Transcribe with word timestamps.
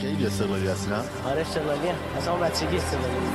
خیلی 0.00 0.26
استقلالی 0.26 0.68
هستی 0.68 0.90
نه؟ 0.90 0.96
آره 1.30 1.40
استقلالی 1.40 1.88
اصلا 2.18 2.34
بچگی 2.44 2.76
استقلالی 2.82 3.28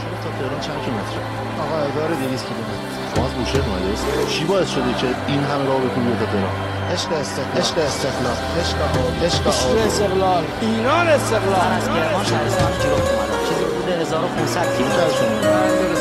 شما 0.00 0.16
تا 0.22 0.28
تهران 0.38 0.60
چند 0.66 0.78
کیلومتره؟ 0.84 1.24
آقا 1.62 1.76
اداره 1.88 2.14
200 2.16 2.46
کیلومتر. 2.48 2.78
شما 3.14 3.24
از 3.26 3.32
بوشهر 3.38 3.64
اومده 3.68 3.88
است 3.92 4.04
چی 4.32 4.44
باعث 4.44 4.68
شده 4.70 4.92
که 5.00 5.08
این 5.28 5.40
همه 5.50 5.64
راه 5.68 5.80
بکنی 5.86 6.16
تا 6.20 6.26
تهران؟ 6.32 6.54
عشق 6.92 7.10
استقلال. 7.12 7.56
عشق 7.60 7.76
استقلال. 7.78 8.38
عشق 8.60 8.78
آب 8.82 9.24
عشق 9.24 9.44
استقلال. 9.86 10.44
ایران 10.60 11.06
استقلال. 11.08 11.70
از 11.78 11.84
کرمان 11.94 12.24
شهرستان 12.24 12.72
کیلومتر 12.82 13.12
اومدم 13.14 13.40
چیزی 13.48 13.64
حدود 13.64 13.88
1500 13.88 14.76
کیلومتر. 14.76 15.08
اومدیم 15.48 15.96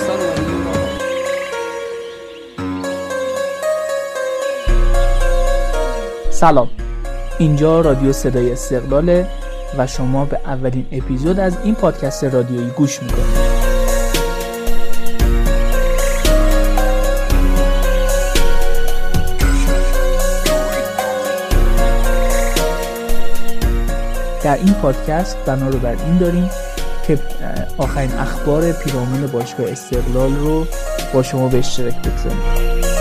سلام. 6.31 6.69
اینجا 7.39 7.81
رادیو 7.81 8.13
صدای 8.13 8.51
استقلاله. 8.51 9.27
و 9.77 9.87
شما 9.87 10.25
به 10.25 10.39
اولین 10.45 10.85
اپیزود 10.91 11.39
از 11.39 11.57
این 11.63 11.75
پادکست 11.75 12.23
رادیویی 12.23 12.69
گوش 12.69 13.03
می‌کنید. 13.03 13.55
در 24.43 24.55
این 24.55 24.73
پادکست 24.73 25.37
بنا 25.45 25.69
رو 25.69 25.79
بر 25.79 25.95
این 26.05 26.17
داریم 26.17 26.49
که 27.07 27.19
آخرین 27.77 28.13
اخبار 28.13 28.71
پیرامون 28.71 29.27
باشگاه 29.27 29.71
استقلال 29.71 30.35
رو 30.35 30.67
با 31.13 31.23
شما 31.23 31.47
به 31.47 31.57
اشتراک 31.57 31.95
بگذاریم. 31.95 32.94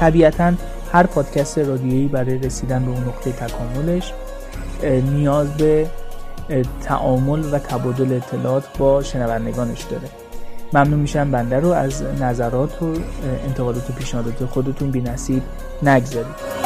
طبیعتا 0.00 0.52
هر 0.92 1.06
پادکست 1.06 1.58
رادیویی 1.58 2.08
برای 2.08 2.38
رسیدن 2.38 2.84
به 2.84 2.90
اون 2.90 3.04
نقطه 3.04 3.32
تکاملش 3.32 4.12
نیاز 5.12 5.56
به 5.56 5.86
تعامل 6.82 7.54
و 7.54 7.58
تبادل 7.58 8.16
اطلاعات 8.16 8.78
با 8.78 9.02
شنوندگانش 9.02 9.82
داره. 9.82 10.08
ممنون 10.72 11.00
میشم 11.00 11.30
بنده 11.30 11.60
رو 11.60 11.68
از 11.68 12.02
نظرات 12.02 12.82
و 12.82 12.94
انتقادات 13.46 13.90
و 13.90 13.92
پیشنهادات 13.92 14.44
خودتون. 14.44 14.90
بی 14.90 15.00
نصیب 15.00 15.42
نگذارید. 15.82 16.59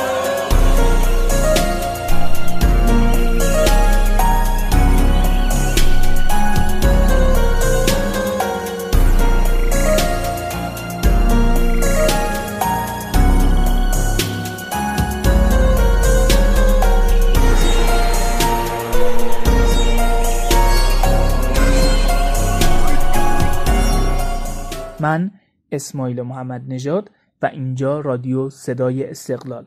من 25.14 25.30
اسماعیل 25.72 26.22
محمد 26.22 26.62
نژاد 26.68 27.10
و 27.42 27.46
اینجا 27.46 28.00
رادیو 28.00 28.50
صدای 28.50 29.10
استقلال. 29.10 29.66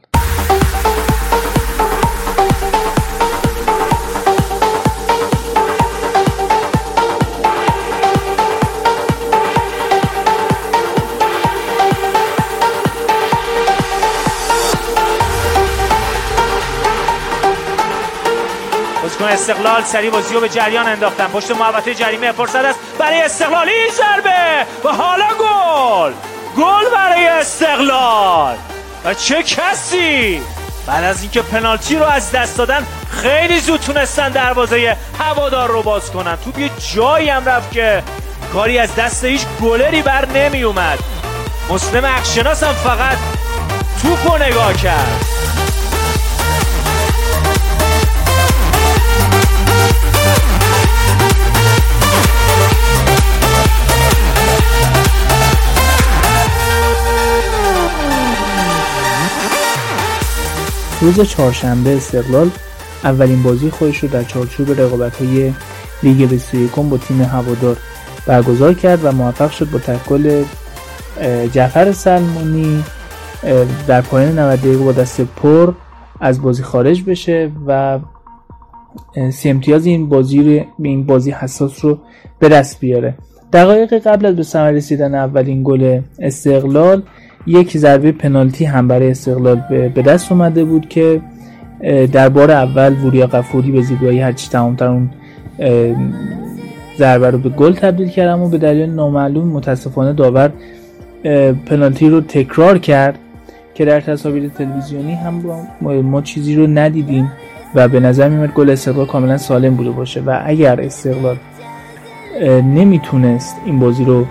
استقلال 19.49 19.83
سری 19.83 20.09
بازی 20.09 20.33
رو 20.33 20.39
به 20.39 20.49
جریان 20.49 20.87
انداختن. 20.87 21.27
پشت 21.27 21.51
محوطه 21.51 21.95
جریمه 21.95 22.31
فرصت 22.31 22.55
است 22.55 22.79
برای 22.99 23.21
استقلال. 23.21 23.69
این 23.69 23.91
ضربه 23.91 24.65
و 24.83 24.89
حالا 24.93 25.27
گل. 25.27 26.11
گل 26.57 26.89
برای 26.93 27.27
استقلال. 27.27 28.55
و 29.05 29.13
چه 29.13 29.43
کسی 29.43 30.41
بعد 30.87 31.03
از 31.03 31.21
اینکه 31.21 31.41
پنالتی 31.41 31.95
رو 31.95 32.05
از 32.05 32.31
دست 32.31 32.57
دادن 32.57 32.87
خیلی 33.21 33.59
زود 33.59 33.79
تونستن 33.79 34.29
دروازه 34.29 34.97
هوادار 35.19 35.69
رو 35.69 35.81
باز 35.81 36.11
کنن. 36.11 36.35
تو 36.35 36.61
یه 36.61 36.69
جایی 36.95 37.29
هم 37.29 37.45
رفت 37.45 37.71
که 37.71 38.03
کاری 38.53 38.79
از 38.79 38.95
دست 38.95 39.23
هیچ 39.23 39.41
گلری 39.61 40.01
بر 40.01 40.25
نمی 40.25 40.63
اومد. 40.63 40.99
مسلم 41.69 42.05
اکشناس 42.05 42.63
هم 42.63 42.73
فقط 42.73 43.17
توپ 44.01 44.31
رو 44.31 44.43
نگاه 44.43 44.73
کرد. 44.73 45.25
روز 61.01 61.21
چهارشنبه 61.21 61.95
استقلال 61.97 62.49
اولین 63.03 63.43
بازی 63.43 63.69
خودش 63.69 63.97
رو 63.97 64.09
در 64.09 64.23
چارچوب 64.23 64.81
رقابت 64.81 65.21
های 65.21 65.53
لیگ 66.03 66.29
21 66.29 66.71
با 66.71 66.97
تیم 66.97 67.21
هوادار 67.21 67.77
برگزار 68.25 68.73
کرد 68.73 69.05
و 69.05 69.11
موفق 69.11 69.51
شد 69.51 69.69
با 69.69 69.79
تکل 69.79 70.43
جعفر 71.51 71.91
سلمانی 71.91 72.83
در 73.87 74.01
پایان 74.01 74.39
90 74.39 74.59
دقیقه 74.59 74.83
با 74.83 74.91
دست 74.91 75.21
پر 75.21 75.73
از 76.19 76.41
بازی 76.41 76.63
خارج 76.63 77.03
بشه 77.03 77.51
و 77.67 77.99
سی 79.31 79.49
امتیاز 79.49 79.85
این 79.85 80.09
بازی 80.09 80.43
رو 80.43 80.65
این 80.83 81.05
بازی 81.05 81.31
حساس 81.31 81.85
رو 81.85 81.97
به 82.39 82.49
دست 82.49 82.79
بیاره. 82.79 83.15
دقایق 83.53 83.93
قبل 83.93 84.25
از 84.25 84.35
به 84.35 84.43
ثمر 84.43 84.71
رسیدن 84.71 85.15
اولین 85.15 85.61
گل 85.63 86.01
استقلال 86.19 87.01
یک 87.47 87.77
ضربه 87.77 88.11
پنالتی 88.11 88.65
هم 88.65 88.87
برای 88.87 89.11
استقلال 89.11 89.61
به 89.69 90.01
دست 90.01 90.31
اومده 90.31 90.65
بود 90.65 90.89
که 90.89 91.21
در 92.11 92.29
بار 92.29 92.51
اول 92.51 93.05
وریا 93.05 93.27
قفوری 93.27 93.71
به 93.71 93.81
زیبایی 93.81 94.19
هرچی 94.19 94.49
تمامتر 94.49 94.87
اون 94.87 95.09
ضربه 96.97 97.31
رو 97.31 97.37
به 97.37 97.49
گل 97.49 97.73
تبدیل 97.73 98.07
کرد 98.07 98.27
اما 98.27 98.47
به 98.47 98.57
دلیل 98.57 98.89
نامعلوم 98.89 99.47
متاسفانه 99.47 100.13
داور 100.13 100.51
پنالتی 101.65 102.09
رو 102.09 102.21
تکرار 102.21 102.77
کرد 102.77 103.19
که 103.73 103.85
در 103.85 104.01
تصاویر 104.01 104.49
تلویزیونی 104.49 105.13
هم 105.13 105.43
ما 105.81 106.21
چیزی 106.21 106.55
رو 106.55 106.67
ندیدیم. 106.67 107.31
و 107.75 107.87
به 107.87 107.99
نظر 107.99 108.29
میاد 108.29 108.53
گل 108.53 108.69
استقلال 108.69 109.05
کاملا 109.05 109.37
سالم 109.37 109.75
بوده 109.75 109.89
باشه 109.89 110.21
و 110.21 110.41
اگر 110.45 110.81
استقلال 110.81 111.37
نمی‌تونست 112.63 113.55
این 113.65 113.79
بازی 113.79 114.05
رو 114.05 114.25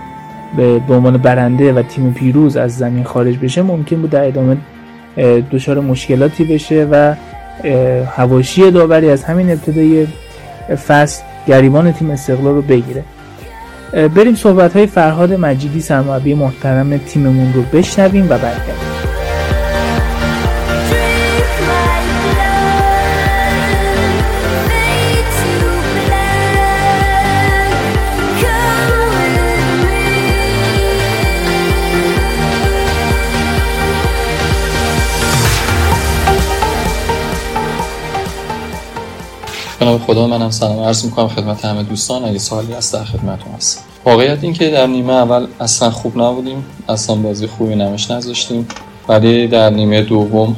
به 0.57 0.93
عنوان 0.93 1.17
برنده 1.17 1.73
و 1.73 1.81
تیم 1.81 2.13
پیروز 2.13 2.57
از 2.57 2.77
زمین 2.77 3.03
خارج 3.03 3.37
بشه 3.37 3.61
ممکن 3.61 3.95
بود 3.95 4.09
در 4.09 4.27
ادامه 4.27 4.57
دچار 5.51 5.79
مشکلاتی 5.79 6.43
بشه 6.43 6.87
و 6.91 7.15
هواشی 8.15 8.71
داوری 8.71 9.09
از 9.09 9.23
همین 9.23 9.51
ابتدای 9.51 10.07
فصل 10.87 11.23
گریبان 11.47 11.91
تیم 11.91 12.09
استقلال 12.09 12.55
رو 12.55 12.61
بگیره. 12.61 13.03
بریم 13.93 14.35
صحبت 14.35 14.75
های 14.75 14.87
فرهاد 14.87 15.33
مجیدی 15.33 15.81
سرمربی 15.81 16.33
محترم 16.33 16.97
تیممون 16.97 17.53
رو 17.53 17.61
بشنویم 17.61 18.25
و 18.25 18.37
برگردیم. 18.37 18.86
به 39.91 39.99
خدا 39.99 40.27
منم 40.27 40.51
سلام 40.51 40.79
عرض 40.79 41.05
می‌کنم 41.05 41.27
خدمت 41.27 41.65
همه 41.65 41.83
دوستان. 41.83 42.25
اگه 42.25 42.39
سوالی 42.39 42.73
هست 42.73 42.93
در 42.93 43.03
خدمتتون 43.03 43.51
هست 43.57 43.83
واقعیت 44.05 44.43
این 44.43 44.53
که 44.53 44.69
در 44.69 44.87
نیمه 44.87 45.13
اول 45.13 45.47
اصلا 45.59 45.89
خوب 45.89 46.21
نبودیم. 46.21 46.65
اصلا 46.89 47.15
بازی 47.15 47.47
خوبی 47.47 47.75
نمش 47.75 48.11
نذاشتیم. 48.11 48.67
ولی 49.07 49.47
در 49.47 49.69
نیمه 49.69 50.01
دوم 50.01 50.55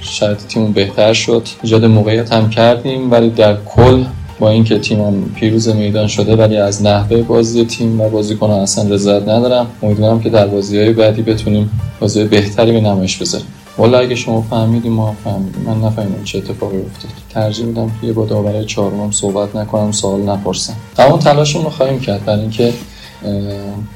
شاید 0.00 0.38
تیمون 0.38 0.72
بهتر 0.72 1.12
شد. 1.12 1.48
ایجاد 1.62 1.84
موقعیت 1.84 2.32
هم 2.32 2.50
کردیم. 2.50 3.10
ولی 3.10 3.30
در 3.30 3.56
کل 3.66 4.04
با 4.38 4.50
اینکه 4.50 4.78
تیمم 4.78 5.24
پیروز 5.34 5.68
میدان 5.68 6.06
شده 6.06 6.36
ولی 6.36 6.56
از 6.56 6.82
نحوه 6.82 7.22
بازی 7.22 7.64
تیم 7.64 8.00
و 8.00 8.08
بازیکنان 8.08 8.60
اصلا 8.60 8.94
رضایت 8.94 9.22
ندارم. 9.22 9.66
امیدوارم 9.82 10.20
که 10.20 10.30
در 10.30 10.46
بازی 10.46 10.78
های 10.78 10.92
بعدی 10.92 11.22
بتونیم 11.22 11.70
بازی 12.00 12.24
بهتری 12.24 12.72
به 12.72 12.80
نمایش 12.80 13.16
بذاریم 13.16 13.46
والا 13.78 13.98
اگه 13.98 14.14
شما 14.14 14.42
فهمیدیم 14.42 14.92
ما 14.92 15.16
فهمیدیم. 15.24 15.62
من 15.66 15.80
نفهمیدم 15.80 16.24
چه 16.24 16.38
اتفاقی 16.38 16.76
افتاد. 16.76 17.10
ترجیح 17.30 17.66
میدم 17.66 17.90
که 18.00 18.12
با 18.12 18.24
داوره 18.24 18.64
چهارم 18.64 19.10
صحبت 19.10 19.56
نکنم 19.56 19.92
سوال 19.92 20.20
نپرسم. 20.20 20.76
اما 20.98 21.18
تلاشمون 21.18 21.64
رو 21.64 21.70
خواهیم 21.70 22.00
کرد. 22.00 22.24
برای 22.24 22.40
اینکه 22.40 22.72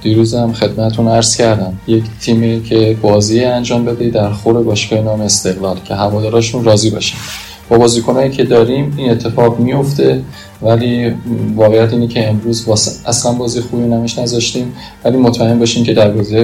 دیروز 0.02 0.34
هم 0.34 0.52
خدمتون 0.52 1.08
عرض 1.08 1.36
کردم. 1.36 1.78
یک 1.86 2.04
تیمی 2.20 2.62
که 2.62 2.96
بازی 3.02 3.44
انجام 3.44 3.84
بده 3.84 4.10
در 4.10 4.30
خور 4.30 4.62
باشگاه 4.62 5.00
نام 5.00 5.20
استقلال 5.20 5.80
که 5.84 5.94
هواداراشون 5.94 6.64
راضی 6.64 6.90
باشن. 6.90 7.18
با 7.68 7.78
بازیکنایی 7.78 8.30
که 8.30 8.44
داریم 8.44 8.94
این 8.96 9.10
اتفاق 9.10 9.60
میفته 9.60 10.22
ولی 10.62 11.14
واقعیت 11.56 11.92
اینه 11.92 12.08
که 12.08 12.28
امروز 12.28 12.68
اصلا 13.06 13.32
بازی 13.32 13.60
خوبی 13.60 13.82
نمیش 13.82 14.18
نذاشتیم 14.18 14.72
ولی 15.04 15.16
مطمئن 15.16 15.58
باشیم 15.58 15.84
که 15.84 15.94
در 15.94 16.10
بازی 16.10 16.36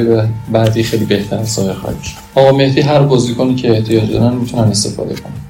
بعدی 0.52 0.82
خیلی 0.82 1.04
بهتر 1.04 1.44
سایه 1.44 1.72
خواهیم 1.72 1.98
آقا 2.34 2.52
مهدی 2.52 2.80
هر 2.80 3.02
بازیکنی 3.02 3.54
که 3.54 3.70
احتیاج 3.70 4.10
دارن 4.10 4.34
می‌تونن 4.34 4.62
استفاده 4.62 5.14
کنن. 5.14 5.41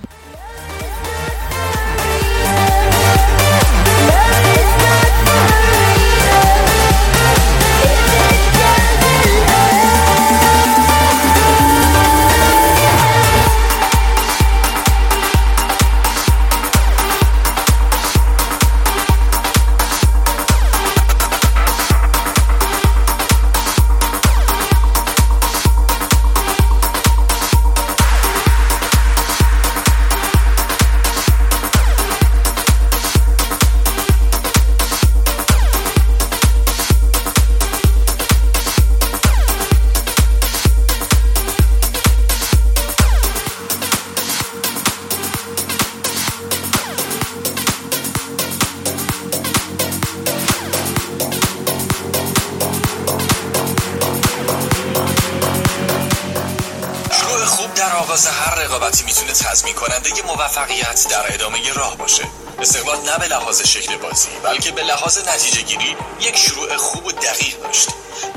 لحاظ 63.53 63.67
شکل 63.67 63.97
بازی 63.97 64.29
بلکه 64.43 64.71
به 64.71 64.83
لحاظ 64.83 65.19
نتیجه 65.29 65.63
گیری 65.63 65.97
یک 66.21 66.37
شروع 66.37 66.77
خوب 66.77 67.07
و 67.07 67.13
دقیق 67.13 67.63
داشت. 67.63 67.89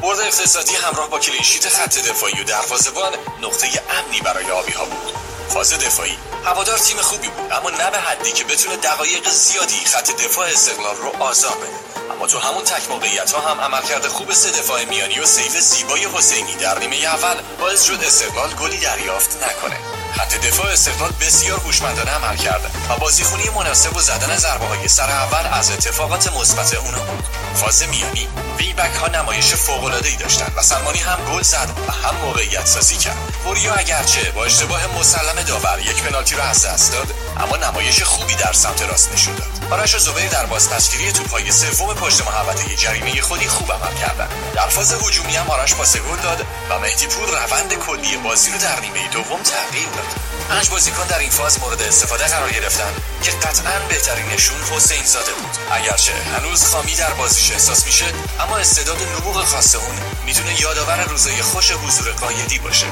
برد 0.02 0.20
اقتصادی 0.20 0.76
همراه 0.76 1.10
با 1.10 1.20
کلینشیت 1.20 1.70
خط 1.70 1.98
دفاعی 1.98 2.42
و 2.42 2.44
دروازه‌بان 2.44 3.14
نقطه 3.42 3.68
امنی 3.90 4.22
برای 4.22 4.52
آبی 4.52 4.72
ها 4.72 4.86
بود. 4.86 5.14
فاز 5.50 5.74
دفاعی 5.74 6.18
هوادار 6.46 6.78
تیم 6.78 6.98
خوبی 6.98 7.28
بود 7.28 7.52
اما 7.52 7.70
نه 7.70 7.92
به 7.92 7.98
حدی 7.98 8.32
که 8.32 8.44
بتونه 8.44 8.76
دقایق 8.76 9.30
زیادی 9.30 9.86
خط 9.86 10.12
دفاع 10.12 10.48
استقلال 10.48 10.96
رو 10.96 11.24
آزار 11.24 11.58
بده. 11.58 12.14
اما 12.14 12.28
تو 12.28 12.40
همون 12.40 12.64
تک 12.64 12.90
موقعیت 12.90 13.32
ها 13.32 13.52
هم 13.52 13.62
عملکرد 13.62 14.08
خوب 14.08 14.34
سه 14.34 14.52
دفاع 14.52 14.86
میانی 14.86 15.20
و 15.20 15.26
سیف 15.26 15.60
زیبای 15.60 16.06
حسینی 16.06 16.56
در 16.56 16.80
نیمه 16.80 16.96
اول 16.96 17.42
باعث 17.60 17.84
شد 17.84 18.04
استقلال 18.04 18.54
گلی 18.54 18.78
دریافت 18.78 19.44
نکنه. 19.44 19.78
خط 20.18 20.36
دفاع 20.36 20.72
استقلال 20.72 21.12
بسیار 21.22 21.60
هوشمندانه 21.60 22.12
عمل 22.12 22.36
کرده 22.38 22.68
و 22.90 22.98
بازیخونی 22.98 23.50
مناسب 23.50 23.96
و 23.96 24.02
زدن 24.02 24.38
ضربه 24.38 24.66
های 24.66 24.88
سر 24.88 25.10
اول 25.10 25.48
از 25.52 25.72
اتفاقات 25.72 26.34
مثبت 26.34 26.74
اونا 26.74 27.00
بود. 27.00 27.24
فاز 27.56 27.84
میانی 27.84 28.28
ویبک 28.58 28.96
ها 28.96 29.08
نمایش 29.08 29.54
فوق 29.54 29.84
العاده 29.84 30.10
ای 30.10 30.16
داشتن 30.16 30.54
و 30.58 30.62
سلمانی 30.62 31.00
هم 31.00 31.18
گل 31.34 31.42
زد 31.42 31.70
و 31.88 31.92
هم 31.92 32.16
موقعیت 32.16 32.66
سازی 32.66 32.98
کرد. 32.98 33.18
بوریا 33.44 33.74
اگرچه 33.74 34.32
با 34.32 34.46
اشتباه 34.46 35.00
مسلم 35.00 35.42
داور 35.48 35.80
یک 35.80 36.04
پنالتی 36.04 36.36
را 36.36 36.44
از 36.44 36.66
دست 36.66 36.92
داد 36.92 37.08
اما 37.38 37.58
نمایش 37.58 38.04
خوبی 38.04 38.36
در 38.36 38.54
سمت 38.54 38.82
راست 38.82 39.14
نشون 39.14 39.36
داد. 39.36 39.56
آرش 39.72 39.96
و 39.96 40.00
زبیر 40.00 40.30
در 40.30 40.46
بازپسگیری 40.46 41.12
توپهای 41.12 41.52
سوم 41.52 41.94
پشت 41.94 42.22
محوطه 42.22 42.76
جریمه 42.76 43.22
خودی 43.22 43.48
خوب 43.48 43.72
عمل 43.72 43.96
کردند 43.96 44.30
در 44.56 44.68
فاز 44.68 44.94
هجومی 44.94 45.36
هم 45.36 45.50
آرش 45.50 45.74
پاس 45.74 45.98
گل 45.98 46.18
داد 46.24 46.46
و 46.70 46.80
مهدی 46.80 47.08
پور 47.08 47.30
روند 47.30 47.74
کلی 47.74 48.18
بازی 48.18 48.52
رو 48.52 48.58
در 48.58 48.80
نیمه 48.80 49.08
دوم 49.08 49.44
تغییر 49.44 49.88
داد. 49.90 50.05
پنج 50.50 50.69
بازیکن 50.69 51.07
در 51.07 51.19
این 51.19 51.30
فاز 51.30 51.60
مورد 51.60 51.81
استفاده 51.81 52.28
قرار 52.28 52.52
گرفتن 52.52 52.94
که 53.24 53.31
قطعا 53.31 53.80
بهترینشون 53.90 54.57
حسین 54.75 55.04
زاده 55.06 55.31
بود. 55.31 55.57
اگرچه 55.72 56.13
هنوز 56.38 56.66
خامی 56.66 56.96
در 56.96 57.13
بازیش 57.13 57.52
احساس 57.52 57.86
میشه 57.86 58.06
اما 58.40 58.57
استعداد 58.57 58.98
نبوغ 59.18 59.46
خاص 59.46 59.75
اون 59.75 59.96
می‌تونه 60.25 60.62
یادآور 60.62 61.04
روزای 61.04 61.42
خوش 61.42 61.72
حضور 61.72 62.12
قایدی 62.12 62.60
باشه. 62.60 62.86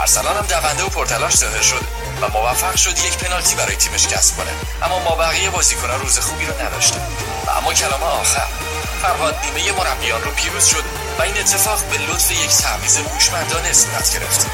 ارسلان 0.00 0.36
هم 0.36 0.46
دونده 0.46 0.84
و 0.84 0.88
پرتلاش 0.88 1.36
ظاهر 1.36 1.62
شد 1.62 1.84
و 2.20 2.28
موفق 2.28 2.76
شد 2.76 2.98
یک 2.98 3.18
پنالتی 3.18 3.54
برای 3.54 3.76
تیمش 3.76 4.06
کسب 4.06 4.36
کنه. 4.36 4.50
اما 4.82 4.98
ما 4.98 5.14
بقیه 5.14 5.50
بازیکنان 5.50 6.00
روز 6.00 6.18
خوبی 6.18 6.46
رو 6.46 6.62
نداشتن 6.62 7.06
و 7.46 7.50
اما 7.50 7.74
کلام 7.74 8.02
آخر. 8.02 8.46
فرهاد 9.02 9.36
نیمه 9.44 9.72
مربیان 9.72 10.22
رو 10.22 10.30
پیروز 10.30 10.66
شد 10.66 10.84
و 11.18 11.22
این 11.22 11.38
اتفاق 11.38 11.84
به 11.84 11.98
لطف 11.98 12.30
یک 12.30 12.50
تعویض 12.50 12.96
هوشمندانه 12.96 13.72
صورت 13.72 14.14
گرفت. 14.14 14.46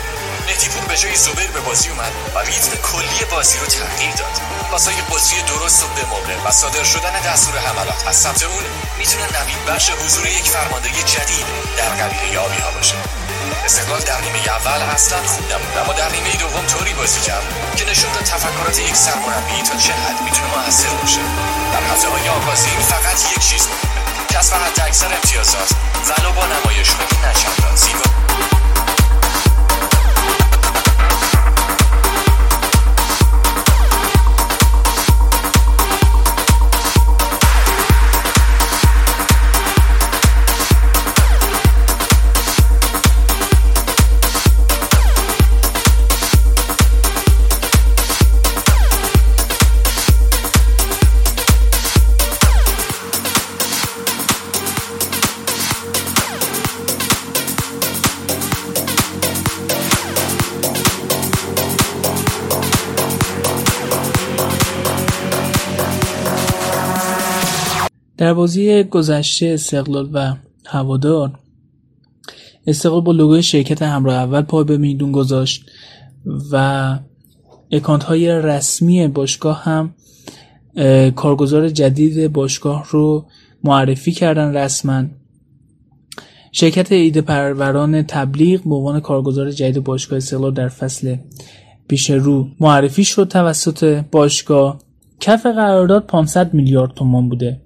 مهدی 0.46 0.68
پور 0.68 0.84
به 0.84 0.96
جای 0.96 1.16
زبیر 1.16 1.50
به 1.50 1.60
بازی 1.60 1.88
اومد 1.88 2.12
و 2.34 2.38
ریتم 2.38 2.76
کلی 2.76 3.24
بازی 3.30 3.58
رو 3.58 3.66
تغییر 3.66 4.14
داد. 4.14 4.40
پاسای 4.70 4.94
بازی 5.10 5.42
درست 5.42 5.84
و 5.84 5.86
به 5.86 6.04
موقع 6.04 6.36
و 6.48 6.50
صادر 6.50 6.84
شدن 6.84 7.20
دستور 7.20 7.58
حملات. 7.58 8.06
از 8.06 8.16
سمت 8.16 8.42
اون 8.42 8.64
می‌تونه 8.98 9.24
نوید 9.24 9.64
بخش 9.64 9.90
حضور 9.90 10.26
یک 10.26 10.50
فرمانده 10.50 10.88
جدید 10.88 11.46
در 11.76 11.88
قبیله 11.88 12.32
یابی 12.32 12.60
ها 12.62 12.70
باشه. 12.70 12.94
استقلال 13.64 14.00
در 14.00 14.20
نیمه 14.20 14.38
اول 14.48 14.82
اصلا 14.82 15.18
خوب 15.26 15.52
نبود. 15.52 15.78
اما 15.78 15.92
در 15.92 16.10
نیمه 16.10 16.36
دوم 16.36 16.66
طوری 16.66 16.92
بازی 16.94 17.20
کرد 17.20 17.44
که 17.76 17.84
نشون 17.84 18.12
داد 18.12 18.24
تفکرات 18.24 18.78
یک 18.78 18.96
سرمربی 18.96 19.62
تا 19.62 19.76
چه 19.76 19.92
حد 19.92 20.22
می‌تونه 20.24 20.46
موثر 20.56 20.88
باشه. 20.88 21.20
در 21.72 21.82
هفته 21.92 22.08
های 22.08 22.28
آغازین 22.28 22.80
فقط 22.80 23.32
یک 23.32 23.48
چیز 23.48 23.68
کسب 24.30 24.54
حد 24.54 24.80
اکثر 24.86 25.14
امتیازات 25.14 25.68
ولو 26.08 26.32
با 26.32 26.46
نمایش 26.46 26.88
نچندان. 27.24 27.76
زیبا. 27.76 28.04
بازی 68.44 68.82
گذشته 68.82 69.46
استقلال 69.46 70.10
و 70.12 70.34
هوادار. 70.66 71.38
استقلال 72.66 73.00
با 73.00 73.12
لوگوی 73.12 73.42
شرکت 73.42 73.82
همراه 73.82 74.14
اول 74.14 74.42
پای 74.42 74.64
به 74.64 74.76
میدون 74.76 75.12
گذاشت 75.12 75.70
و 76.52 76.98
اکانت 77.72 78.04
های 78.04 78.28
رسمی 78.28 79.08
باشگاه 79.08 79.62
هم 79.64 79.94
کارگزار 81.10 81.68
جدید 81.68 82.32
باشگاه 82.32 82.86
رو 82.90 83.26
معرفی 83.64 84.12
کردن 84.12 84.56
رسما. 84.56 85.04
شرکت 86.52 86.92
ایده 86.92 87.20
پروران 87.20 88.02
تبلیغ 88.02 88.64
به 88.64 88.74
عنوان 88.74 89.00
کارگزار 89.00 89.50
جدید 89.50 89.84
باشگاه 89.84 90.16
استقلال 90.16 90.54
در 90.54 90.68
فصل 90.68 91.16
پیش 91.88 92.10
رو 92.10 92.48
معرفی 92.60 93.04
شد 93.04 93.28
توسط 93.28 94.04
باشگاه. 94.10 94.78
کف 95.20 95.46
قرارداد 95.46 96.06
500 96.06 96.54
میلیارد 96.54 96.94
تومان 96.94 97.28
بوده. 97.28 97.60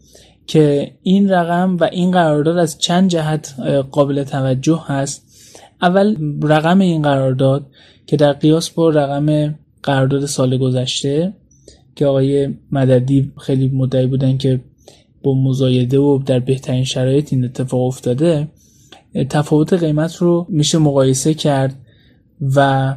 که 0.48 0.92
این 1.02 1.30
رقم 1.30 1.76
و 1.76 1.84
این 1.84 2.10
قرارداد 2.10 2.58
از 2.58 2.78
چند 2.78 3.10
جهت 3.10 3.54
قابل 3.90 4.24
توجه 4.24 4.84
هست. 4.86 5.24
اول 5.82 6.16
رقم 6.42 6.78
این 6.78 7.02
قرارداد 7.02 7.66
که 8.06 8.16
در 8.16 8.32
قیاس 8.32 8.70
با 8.70 8.90
رقم 8.90 9.54
قرارداد 9.82 10.26
سال 10.26 10.58
گذشته 10.58 11.32
که 11.96 12.06
آقای 12.06 12.54
مددی 12.72 13.32
خیلی 13.38 13.68
مدعی 13.68 14.06
بودن 14.06 14.38
که 14.38 14.60
با 15.22 15.34
مزایده 15.34 15.98
و 15.98 16.18
در 16.26 16.38
بهترین 16.38 16.84
شرایط 16.84 17.32
این 17.32 17.44
اتفاق 17.44 17.80
افتاده 17.80 18.48
تفاوت 19.30 19.72
قیمت 19.72 20.16
رو 20.16 20.46
میشه 20.48 20.78
مقایسه 20.78 21.34
کرد 21.34 21.74
و 22.56 22.94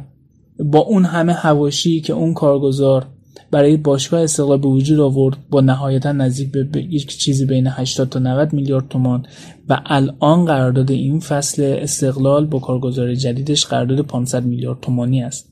با 0.58 0.78
اون 0.78 1.04
همه 1.04 1.32
هواشی 1.32 2.00
که 2.00 2.12
اون 2.12 2.34
کارگزار 2.34 3.06
برای 3.50 3.76
باشگاه 3.76 4.22
استقلال 4.22 4.58
به 4.58 4.68
وجود 4.68 5.00
آورد 5.00 5.36
با 5.50 5.60
نهایتا 5.60 6.12
نزدیک 6.12 6.52
به 6.52 6.82
یک 6.82 7.18
چیزی 7.18 7.46
بین 7.46 7.66
80 7.66 8.08
تا 8.08 8.18
90 8.18 8.52
میلیارد 8.52 8.88
تومان 8.88 9.26
و 9.68 9.80
الان 9.86 10.44
قرارداد 10.44 10.90
این 10.90 11.20
فصل 11.20 11.62
استقلال 11.78 12.46
با 12.46 12.58
کارگزار 12.58 13.14
جدیدش 13.14 13.66
قرارداد 13.66 14.00
500 14.00 14.44
میلیارد 14.44 14.80
تومانی 14.80 15.22
است. 15.22 15.48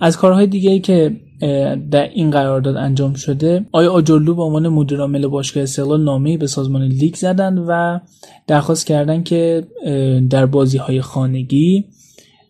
از 0.00 0.16
کارهای 0.16 0.46
دیگه 0.46 0.78
که 0.78 1.16
در 1.90 2.08
این 2.14 2.30
قرارداد 2.30 2.76
انجام 2.76 3.14
شده 3.14 3.66
آیا 3.72 3.92
آجرلو 3.92 4.34
به 4.34 4.42
عنوان 4.42 4.68
مدیر 4.68 5.00
عامل 5.00 5.26
باشگاه 5.26 5.62
استقلال 5.62 6.04
نامه‌ای 6.04 6.36
به 6.36 6.46
سازمان 6.46 6.82
لیگ 6.82 7.14
زدن 7.14 7.58
و 7.58 7.98
درخواست 8.46 8.86
کردن 8.86 9.22
که 9.22 9.66
در 10.30 10.46
بازی 10.46 10.78
های 10.78 11.00
خانگی 11.00 11.84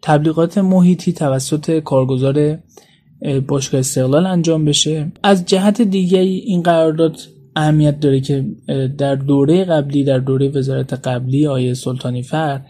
تبلیغات 0.02 0.58
محیطی 0.58 1.12
توسط 1.12 1.78
کارگزار 1.78 2.58
باشگاه 3.48 3.80
استقلال 3.80 4.26
انجام 4.26 4.64
بشه. 4.64 5.12
از 5.22 5.46
جهت 5.46 5.82
دیگه 5.82 6.18
این 6.18 6.62
قرارداد 6.62 7.16
اهمیت 7.56 8.00
داره 8.00 8.20
که 8.20 8.44
در 8.98 9.14
دوره 9.14 9.64
قبلی 9.64 10.04
در 10.04 10.18
دوره 10.18 10.48
وزارت 10.48 10.92
قبلی 10.92 11.46
آیه 11.46 11.74
سلطانی 11.74 12.22
فر 12.22 12.60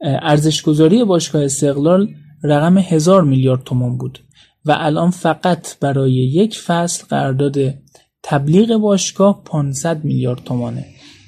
ارزشگذاری 0.00 1.04
باشگاه 1.04 1.44
استقلال 1.44 2.08
رقم 2.42 2.78
هزار 2.78 3.24
میلیارد 3.24 3.64
تومان 3.64 3.98
بود 3.98 4.18
و 4.64 4.76
الان 4.78 5.10
فقط 5.10 5.78
برای 5.80 6.12
یک 6.12 6.58
فصل 6.58 7.06
قرارداد 7.06 7.74
تبلیغ 8.22 8.76
باشگاه 8.76 9.42
500 9.44 10.04
میلیارد 10.04 10.44
تومانه. 10.44 10.86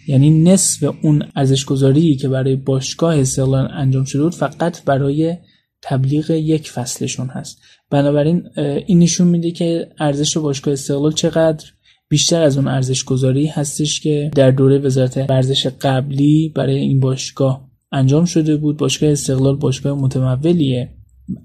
یعنی 0.09 0.42
نصف 0.42 0.95
اون 1.02 1.23
ارزشگذاری 1.37 2.16
که 2.16 2.28
برای 2.28 2.57
باشگاه 2.57 3.19
استقلال 3.19 3.69
انجام 3.73 4.04
شده 4.04 4.23
بود 4.23 4.35
فقط 4.35 4.85
برای 4.85 5.37
تبلیغ 5.83 6.31
یک 6.31 6.71
فصلشون 6.71 7.26
هست. 7.26 7.59
بنابراین 7.93 8.49
این 8.87 8.99
نشون 8.99 9.29
میده 9.29 9.51
که 9.51 9.89
ارزش 9.99 10.37
باشگاه 10.37 10.73
استقلال 10.73 11.13
چقدر. 11.13 11.67
بیشتر 12.09 12.43
از 12.43 12.57
اون 12.57 12.69
ارزش 12.69 13.05
گذاری 13.05 13.47
هستش 13.47 14.01
که 14.01 14.31
در 14.35 14.51
دوره 14.51 14.79
وزارت 14.79 15.17
ورزش 15.31 15.67
قبلی 15.67 16.53
برای 16.57 16.77
این 16.79 17.01
باشگاه 17.01 17.71
انجام 17.93 18.25
شده 18.25 18.57
بود. 18.57 18.77
باشگاه 18.77 19.11
استقلال 19.11 19.57
باشگاه 19.57 19.99
متمولیه. 19.99 20.89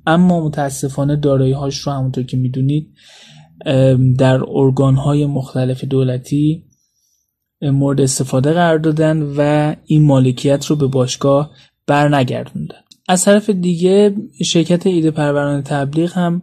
اما 0.05 0.45
متاسفانه 0.45 1.15
دارایی 1.15 1.53
هاش 1.53 1.77
رو 1.77 1.91
همونطور 1.91 2.23
که 2.23 2.37
می‌دونید 2.37 2.93
در 4.17 4.39
ارگان 4.49 4.95
های 4.95 5.25
مختلف 5.25 5.83
دولتی 5.83 6.63
مورد 7.61 8.01
استفاده 8.01 8.53
قرار 8.53 8.77
دادن 8.77 9.21
و 9.37 9.75
این 9.85 10.05
مالکیت 10.05 10.65
رو 10.65 10.75
به 10.75 10.87
باشگاه 10.87 11.51
برنگردوندن. 11.87 12.81
از 13.07 13.25
طرف 13.25 13.49
دیگه 13.49 14.15
شرکت 14.45 14.87
ایده 14.87 15.11
پروران 15.11 15.61
تبلیغ 15.61 16.13
هم 16.13 16.41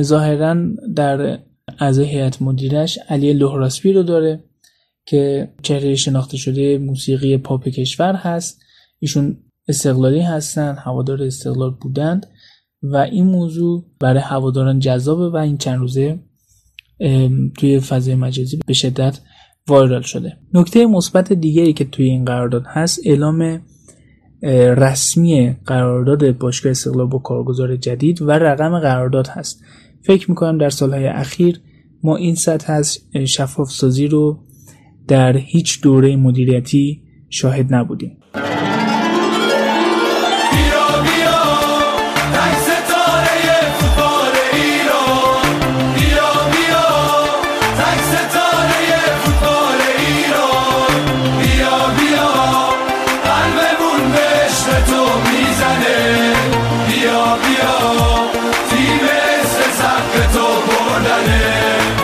ظاهرا 0.00 0.56
در 0.96 1.38
اعضای 1.78 2.06
هیئت 2.06 2.42
مدیرش 2.42 2.98
علی 3.08 3.32
لهراسپی 3.32 3.92
رو 3.92 4.02
داره 4.02 4.44
که 5.06 5.52
چهره 5.62 5.94
شناخته 5.94 6.36
شده 6.36 6.78
موسیقی 6.78 7.36
پاپ 7.38 7.68
کشور 7.68 8.14
هست. 8.14 8.60
ایشون 8.98 9.36
استقلالی 9.68 10.20
هستن 10.20 10.76
هوادار 10.78 11.22
استقلال 11.22 11.70
بودند 11.80 12.26
و 12.82 12.96
این 12.96 13.24
موضوع 13.24 13.84
برای 14.00 14.22
هواداران 14.22 14.78
جذابه 14.78 15.28
و 15.28 15.36
این 15.36 15.58
چند 15.58 15.78
روزه 15.78 16.18
توی 17.58 17.80
فضای 17.80 18.14
مجازی 18.14 18.58
به 18.66 18.72
شدت 18.72 19.20
وایرال 19.68 20.02
شده. 20.02 20.36
نکته 20.54 20.86
مثبت 20.86 21.32
دیگری 21.32 21.72
که 21.72 21.84
توی 21.84 22.04
این 22.04 22.24
قرارداد 22.24 22.64
هست 22.66 23.00
اعلام 23.04 23.62
رسمی 24.52 25.56
قرارداد 25.66 26.38
باشگاه 26.38 26.70
استقلال 26.70 27.06
با 27.06 27.18
کارگزار 27.18 27.76
جدید 27.76 28.22
و 28.22 28.30
رقم 28.30 28.80
قرارداد 28.80 29.26
هست. 29.26 29.64
فکر 30.02 30.30
می‌کنم 30.30 30.58
در 30.58 30.70
سالهای 30.70 31.06
اخیر 31.06 31.60
ما 32.02 32.16
این 32.16 32.34
سطح 32.34 32.72
از 32.72 32.98
شفاف 33.26 33.70
سازی 33.70 34.06
رو 34.06 34.38
در 35.08 35.36
هیچ 35.36 35.82
دوره 35.82 36.16
مدیریتی 36.16 37.02
شاهد 37.30 37.74
نبودیم. 37.74 38.16
قهرمان 61.02 62.03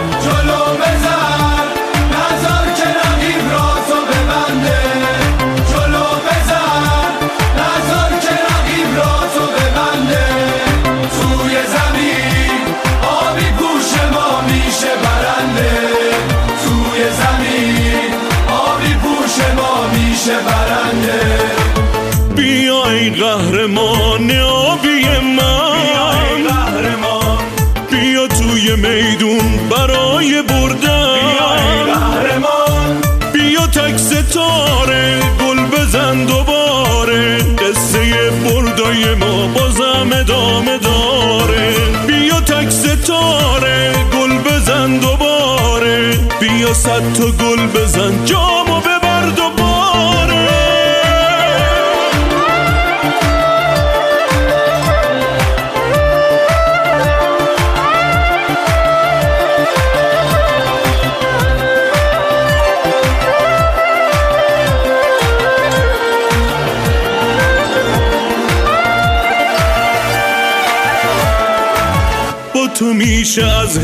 بردای 38.91 39.15
ما 39.15 39.47
بازم 39.47 40.11
ادامه 40.13 40.79
داره. 40.79 41.75
بیا 42.07 42.41
تک 42.41 42.71
ستاره 42.71 43.93
گل 44.13 44.39
بزن 44.39 44.99
دوباره. 44.99 46.19
بیا 46.41 46.75
صد 46.75 47.13
تا 47.13 47.25
گل 47.25 47.67
بزن. 47.67 48.25
جامو 48.25 48.50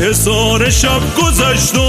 حسار 0.09 0.69
شب 0.69 1.01
گذشت 1.21 1.77
و 1.77 1.81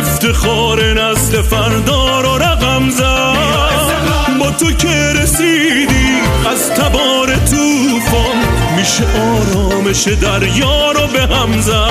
افتخار 0.00 0.92
نسل 0.92 1.42
فردا 1.42 2.20
رو 2.20 2.38
رقم 2.38 2.90
زد. 2.90 4.38
با 4.40 4.50
تو 4.50 4.72
که 4.72 5.12
رسیدی 5.22 6.20
از 6.50 6.70
تبار 6.70 7.26
توفان 7.26 8.36
میشه 8.76 9.04
آرامش 9.20 10.08
دریا 10.08 10.92
رو 10.92 11.06
به 11.06 11.34
هم 11.34 11.60
زد. 11.60 11.90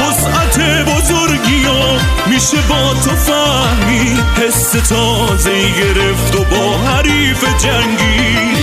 وسعت 0.00 0.84
بزرگی 0.84 1.64
ها 1.64 1.98
میشه 2.26 2.56
با 2.68 2.94
تو 3.04 3.10
فهمی 3.10 4.16
حس 4.36 4.70
تازه 4.88 5.50
گرفت 5.52 6.34
و 6.34 6.44
با 6.44 6.78
حریف 6.78 7.44
جنگی. 7.44 8.55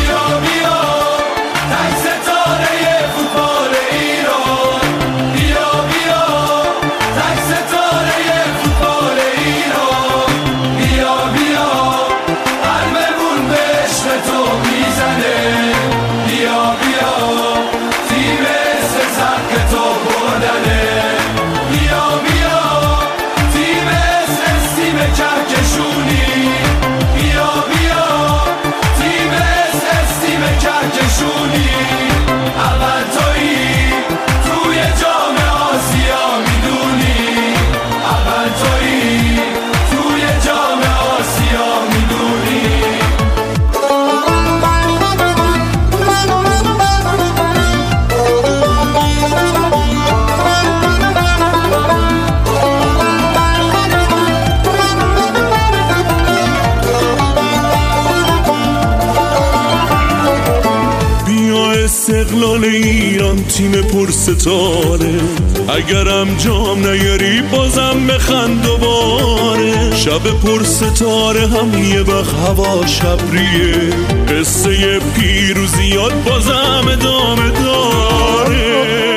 استقلال 62.04 62.64
ایران 62.64 63.44
تیم 63.44 63.72
پرستاره. 63.72 65.20
اگرم 65.70 66.38
جام 66.38 66.88
نیاری 66.88 67.42
بازم 67.42 68.08
بخند 68.08 68.62
دوباره. 68.64 69.96
شب 69.96 70.22
پرستاره 70.44 71.48
هم 71.48 71.84
یه 71.84 72.02
وقت 72.02 72.34
هوا 72.34 72.86
شبریه. 72.86 73.90
قصه 74.30 75.00
پیروزیات 75.00 76.14
بازم 76.14 76.88
ادامه 76.92 77.52
داره. 77.52 79.13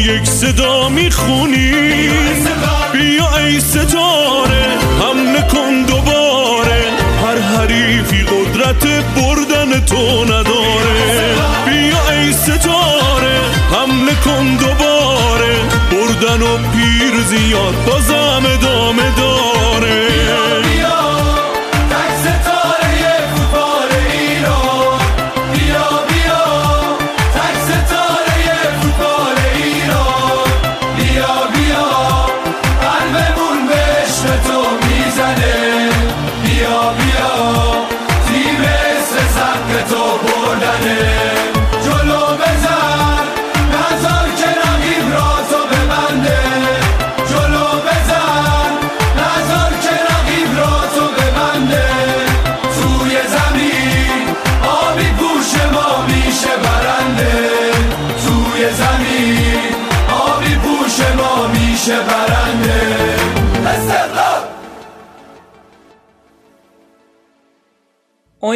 یک 0.00 0.24
صدا 0.24 0.88
می‌خونی؟ 0.88 1.72
بیا 2.92 3.36
ای 3.36 3.60
ستاره 3.60 4.66
هم 5.02 5.36
نکن 5.36 5.82
دوباره 5.82 6.82
هر 7.22 7.38
حریفی 7.38 8.22
قدرت 8.22 8.86
بردن 9.16 9.80
تو 9.80 10.24
نداره. 10.24 11.34
بیا 11.66 12.10
ای 12.10 12.32
ستاره 12.32 13.38
هم 13.72 14.08
نکن 14.08 14.56
دوباره 14.56 15.54
بردن 15.90 16.42
و 16.42 16.56
پیر 16.56 17.20
زیاد 17.28 17.74
بازم 17.86 18.42
ادامه 18.54 19.10
داره 19.16 19.75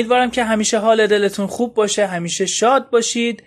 امیدوارم 0.01 0.31
که 0.31 0.45
همیشه 0.45 0.79
حال 0.79 1.07
دلتون 1.07 1.47
خوب 1.47 1.75
باشه 1.75 2.07
همیشه 2.07 2.47
شاد 2.47 2.91
باشید. 2.91 3.43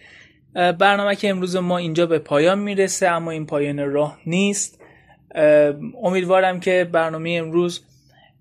برنامه 0.54 1.16
که 1.16 1.30
امروز 1.30 1.56
ما 1.56 1.78
اینجا 1.78 2.06
به 2.06 2.20
پایان 2.20 2.60
می‌رسه 2.60 3.08
اما 3.08 3.32
این 3.32 3.46
پایان 3.46 3.92
راه 3.92 4.20
نیست. 4.26 4.82
امیدوارم 6.04 6.60
که 6.60 6.90
برنامه 6.92 7.30
امروز 7.44 7.86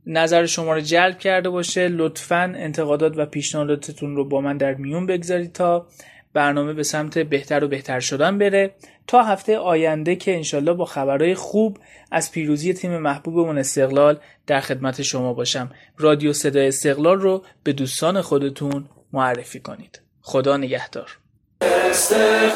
نظر 0.07 0.47
شما 0.47 0.75
رو 0.75 0.81
جلب 0.81 1.19
کرده 1.19 1.49
باشه. 1.49 1.89
لطفا 1.89 2.55
انتقادات 2.57 3.13
و 3.17 3.27
پیشنهاداتتون 3.27 4.17
رو 4.17 4.29
با 4.29 4.41
من 4.41 4.57
در 4.57 4.75
میون 4.75 5.07
بگذارید 5.07 5.53
تا 5.53 5.87
برنامه 6.35 6.73
به 6.73 6.83
سمت 6.83 7.19
بهتر 7.19 7.65
و 7.65 7.69
بهتر 7.69 8.01
شدن 8.01 8.39
بره 8.39 8.75
تا 9.07 9.23
هفته 9.23 9.59
آینده 9.59 10.17
که 10.17 10.35
انشالله 10.35 10.73
با 10.73 10.85
خبرهای 10.85 11.35
خوب 11.35 11.79
از 12.11 12.33
پیروزی 12.33 12.75
تیم 12.75 12.99
محبوبمون 12.99 13.59
استقلال 13.59 14.19
در 14.47 14.61
خدمت 14.61 15.03
شما 15.03 15.35
باشم 15.35 15.71
رادیو 15.99 16.33
صدای 16.33 16.69
استقلال 16.69 17.21
رو 17.21 17.43
به 17.65 17.73
دوستان 17.73 18.21
خودتون 18.21 18.85
معرفی 19.13 19.61
کنید 19.61 20.01
خدا 20.23 20.57
نگهدار 20.57 21.19
همیشه 21.63 22.53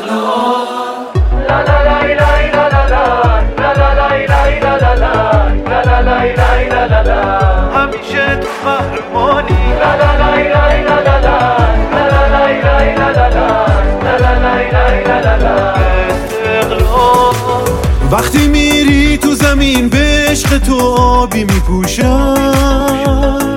آبی 21.36 21.44
میپوشم. 21.44 23.56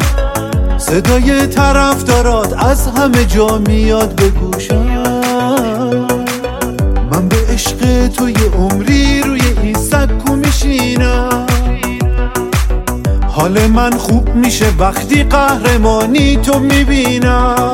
صدای 0.77 1.47
طرفدارات 1.47 2.63
از 2.63 2.87
همه 2.87 3.25
جا 3.25 3.57
میاد 3.57 4.21
بگوشم 4.21 4.85
من 7.11 7.29
به 7.29 7.35
عشق 7.49 8.07
تو 8.07 8.29
یه 8.29 8.51
عمری 8.57 9.21
روی 9.21 9.41
این 9.63 9.77
سکو 9.77 10.35
میشینم. 10.35 11.45
حال 13.27 13.67
من 13.67 13.91
خوب 13.91 14.35
میشه 14.35 14.65
وقتی 14.79 15.23
قهرمانی 15.23 16.37
تو 16.37 16.59
می‌بینم. 16.59 17.73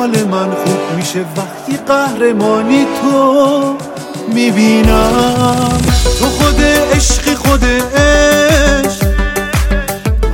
حال 0.00 0.24
من 0.24 0.50
خوب 0.50 0.78
میشه 0.96 1.18
وقتی 1.36 1.76
قهرمانی 1.86 2.86
تو 3.02 3.76
می‌بینم. 4.28 5.78
تو 6.20 6.26
خود 6.26 6.60
عشقی 6.94 7.34
خود 7.34 7.64
عشق. 7.96 9.06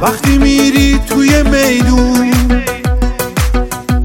وقتی 0.03 0.39
میری 0.39 1.01
توی 1.09 1.43
میدون 1.43 2.33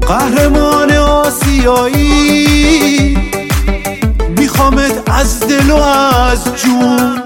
قهرمان 0.08 0.92
آسیایی. 0.92 2.38
میخوامت 4.38 5.10
از 5.10 5.40
دل 5.40 5.70
و 5.70 5.76
از 5.76 6.44
جون. 6.56 7.22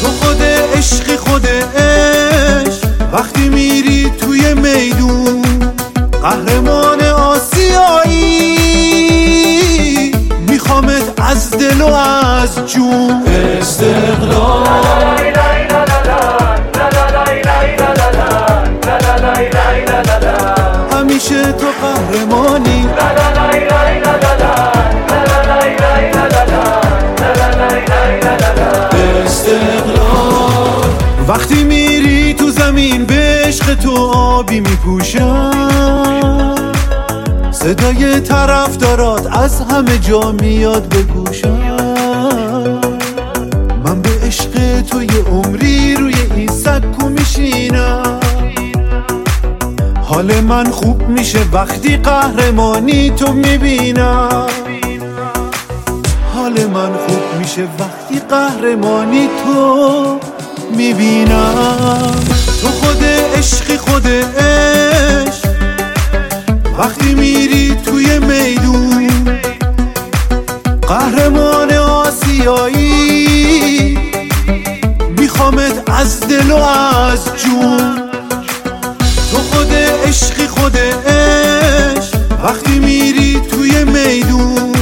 تو 0.00 0.06
خود 0.20 0.42
عشقی 0.76 1.16
خود 1.16 1.46
عشق. 1.76 2.84
وقتی 3.12 3.48
میری 3.48 4.10
توی 4.20 4.54
میدون 4.54 5.42
قهرمان 6.22 7.01
از 11.32 11.50
دل 11.50 11.80
و 11.80 11.94
از 11.94 12.66
جون. 12.66 13.22
استقلال 13.60 14.66
همیشه 20.92 21.52
تو 21.52 21.66
قهرمانی. 21.82 22.88
وقتی 31.28 31.64
میری 31.64 32.34
تو 32.34 32.50
زمین 32.50 33.04
به 33.04 33.42
عشق 33.46 33.74
تو 33.74 33.96
آبی 34.14 34.60
میپوشم. 34.60 35.51
صدای 37.62 38.20
طرفدارات 38.20 39.36
از 39.36 39.60
همه 39.60 39.98
جا 39.98 40.32
میاد 40.32 40.88
بگوشم 40.88 41.58
من 43.84 44.02
به 44.02 44.10
عشق 44.22 44.80
تو 44.90 45.02
یه 45.02 45.24
عمری 45.32 45.96
روی 45.96 46.14
این 46.36 46.48
سکو 46.48 47.08
میشینم. 47.08 48.20
حال 50.02 50.40
من 50.40 50.70
خوب 50.70 51.08
میشه 51.08 51.38
وقتی 51.52 51.96
قهرمانی 51.96 53.10
تو 53.10 53.32
می‌بینم. 53.32 54.46
حال 56.34 56.66
من 56.66 56.92
خوب 57.06 57.22
میشه 57.38 57.62
وقتی 57.62 58.20
قهرمانی 58.30 59.28
تو 59.44 60.18
می‌بینم. 60.76 62.14
تو 62.62 62.68
خود 62.68 63.04
عشقی 63.36 63.76
خود 63.76 64.06
عشق. 64.06 65.41
وقتی 66.82 67.14
میری 67.14 67.76
توی 67.84 68.18
میدون 68.18 69.10
قهرمان 70.88 71.72
آسیایی 71.72 73.18
میخوامت 75.18 75.90
از 75.90 76.20
دل 76.20 76.50
و 76.50 76.56
از 76.56 77.24
جون. 77.36 78.10
تو 79.32 79.38
خود 79.38 79.72
عشقی 80.06 80.46
خود 80.46 80.76
عشق 80.76 82.14
وقتی 82.44 82.78
میری 82.78 83.40
توی 83.50 83.84
میدون 83.84 84.72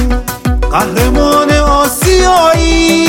قهرمان 0.71 1.51
آسیایی. 1.51 3.01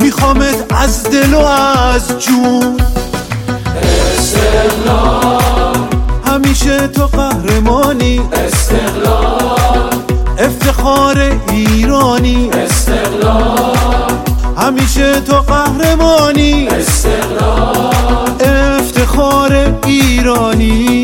میخوامت 0.00 0.72
از 0.72 1.02
دل 1.02 1.34
و 1.34 1.38
از 1.38 2.18
جون. 2.18 2.76
استقلال 4.18 5.43
تو 6.78 7.06
قهرمانی. 7.06 8.20
استقلال 8.46 9.90
افتخار 10.38 11.32
ایرانی. 11.50 12.50
استقلال 12.50 14.10
همیشه 14.56 15.20
تو 15.20 15.36
قهرمانی. 15.36 16.68
استقلال 16.68 17.94
افتخار 18.78 19.74
ایرانی. 19.86 21.03